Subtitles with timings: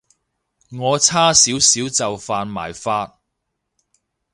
[0.71, 3.19] 我差少少就犯埋法